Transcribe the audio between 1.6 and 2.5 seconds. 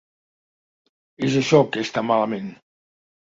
el que està malament.